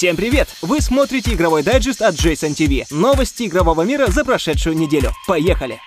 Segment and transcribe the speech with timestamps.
[0.00, 0.48] Всем привет!
[0.62, 2.86] Вы смотрите игровой дайджест от Jason TV.
[2.88, 5.12] Новости игрового мира за прошедшую неделю.
[5.26, 5.78] Поехали!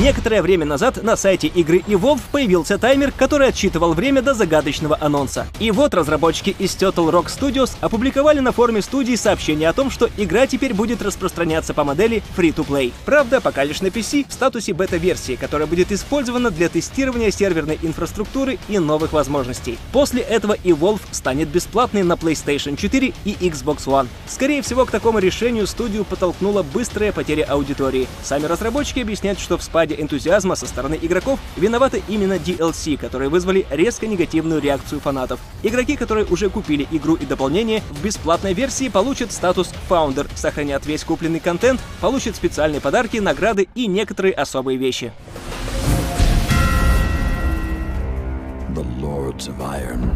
[0.00, 5.46] Некоторое время назад на сайте игры Evolve появился таймер, который отсчитывал время до загадочного анонса.
[5.58, 10.08] И вот разработчики из Turtle Rock Studios опубликовали на форуме студии сообщение о том, что
[10.16, 12.94] игра теперь будет распространяться по модели Free-to-Play.
[13.04, 18.58] Правда, пока лишь на PC в статусе бета-версии, которая будет использована для тестирования серверной инфраструктуры
[18.70, 19.76] и новых возможностей.
[19.92, 24.08] После этого Evolve станет бесплатной на PlayStation 4 и Xbox One.
[24.26, 28.08] Скорее всего, к такому решению студию подтолкнула быстрая потеря аудитории.
[28.22, 33.28] Сами разработчики объясняют, что в спаде спаде энтузиазма со стороны игроков виноваты именно DLC, которые
[33.28, 35.40] вызвали резко негативную реакцию фанатов.
[35.62, 41.04] Игроки, которые уже купили игру и дополнение, в бесплатной версии получат статус Founder, сохранят весь
[41.04, 45.12] купленный контент, получат специальные подарки, награды и некоторые особые вещи.
[48.74, 50.12] The Lords of Iron.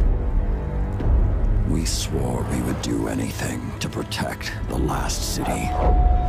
[1.69, 6.23] We swore we would do anything to protect the last city.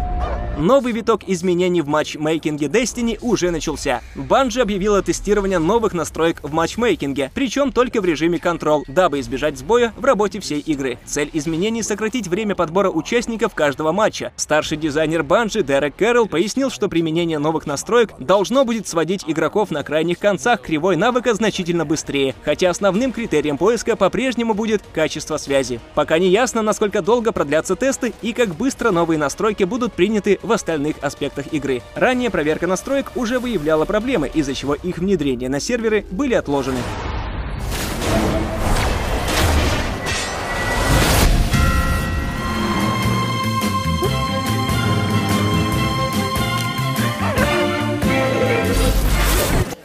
[0.57, 4.01] Новый виток изменений в матчмейкинге Destiny уже начался.
[4.15, 9.93] Bungie объявила тестирование новых настроек в матчмейкинге, причем только в режиме Control, дабы избежать сбоя
[9.97, 10.97] в работе всей игры.
[11.05, 14.31] Цель изменений— сократить время подбора участников каждого матча.
[14.37, 19.83] Старший дизайнер Bungie Дерек Кэрролл пояснил, что применение новых настроек должно будет сводить игроков на
[19.83, 25.81] крайних концах кривой навыка значительно быстрее, хотя основным критерием поиска по-прежнему будет качество связи.
[25.95, 30.51] Пока не ясно, насколько долго продлятся тесты и как быстро новые настройки будут приняты в
[30.51, 31.81] остальных аспектах игры.
[31.95, 36.79] Ранее проверка настроек уже выявляла проблемы, из-за чего их внедрение на серверы были отложены.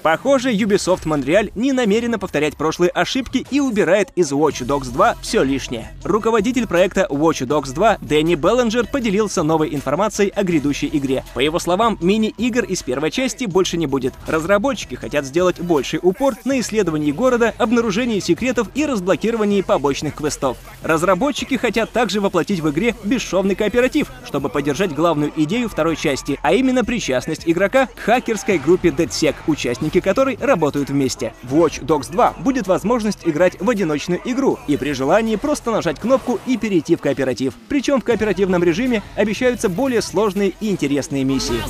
[0.02, 5.42] Похоже, Ubisoft Montreal не намерена повторять прошлые ошибки и убирает из Watch Dogs 2 все
[5.42, 5.92] лишнее.
[6.04, 11.22] Руководитель проекта Watch Dogs 2 Дэнни Беллинджер поделился новой информацией о грядущей игре.
[11.34, 14.14] По его словам, мини-игр из первой части больше не будет.
[14.26, 20.56] Разработчики хотят сделать больший упор на исследовании города, обнаружении секретов и разблокировании побочных квестов.
[20.82, 26.54] Разработчики хотят также воплотить в игре бесшовный кооператив, чтобы поддержать главную идею второй части, а
[26.54, 31.32] именно причастность игрока к хакерской группе DeadSec, участники участники которой работают вместе.
[31.42, 35.98] В Watch Dogs 2 будет возможность играть в одиночную игру и при желании просто нажать
[35.98, 37.54] кнопку и перейти в кооператив.
[37.68, 41.60] Причем в кооперативном режиме обещаются более сложные и интересные миссии.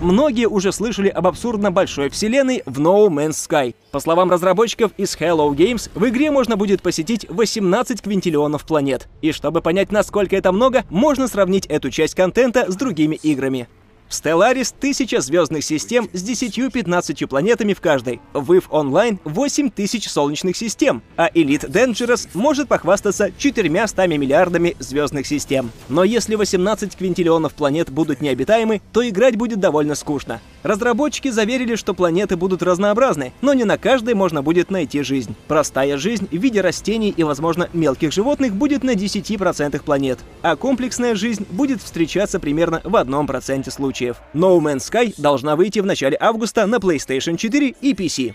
[0.00, 3.74] Многие уже слышали об абсурдно большой вселенной в No Man's Sky.
[3.90, 9.08] По словам разработчиков из Hello Games, в игре можно будет посетить 18 квинтиллионов планет.
[9.20, 13.68] И чтобы понять, насколько это много, можно сравнить эту часть контента с другими играми.
[14.10, 18.20] В Stellaris тысяча звездных систем с 10-15 планетами в каждой.
[18.32, 25.70] В EVE Online 8000 солнечных систем, а Elite Dangerous может похвастаться 400 миллиардами звездных систем.
[25.88, 30.40] Но если 18 квинтиллионов планет будут необитаемы, то играть будет довольно скучно.
[30.62, 35.34] Разработчики заверили, что планеты будут разнообразны, но не на каждой можно будет найти жизнь.
[35.48, 41.14] Простая жизнь в виде растений и, возможно, мелких животных будет на 10% планет, а комплексная
[41.14, 44.16] жизнь будет встречаться примерно в 1% случаев.
[44.34, 48.34] No Man's Sky должна выйти в начале августа на PlayStation 4 и PC.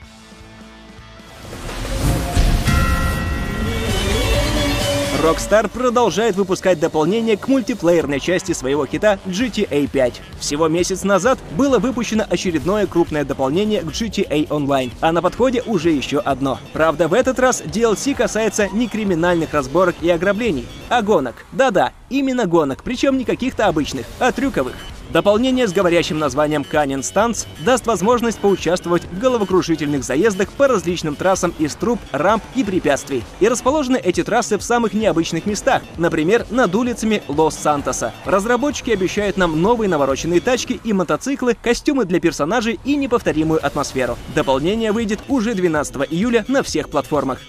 [5.26, 10.22] Rockstar продолжает выпускать дополнение к мультиплеерной части своего хита GTA 5.
[10.40, 15.90] Всего месяц назад было выпущено очередное крупное дополнение к GTA Online, а на подходе уже
[15.90, 16.60] еще одно.
[16.74, 21.48] Правда, в этот раз DLC касается не криминальных разборок и ограблений, а гонок.
[21.52, 24.76] Да-да, именно гонок, причем не каких-то обычных, а трюковых.
[25.12, 31.54] Дополнение с говорящим названием Canyon Stunts даст возможность поучаствовать в головокружительных заездах по различным трассам
[31.60, 33.24] из труб, рамп и препятствий.
[33.40, 38.14] И расположены эти трассы в самых необычных местах, например, над улицами Лос-Сантоса.
[38.26, 44.18] Разработчики обещают нам новые навороченные тачки и мотоциклы, костюмы для персонажей и неповторимую атмосферу.
[44.34, 47.40] Дополнение выйдет уже 12 июля на всех платформах.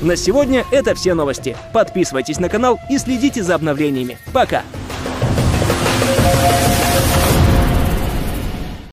[0.00, 1.56] На сегодня это все новости.
[1.72, 4.18] Подписывайтесь на канал и следите за обновлениями.
[4.32, 4.62] Пока!
[6.24, 6.63] Thank you.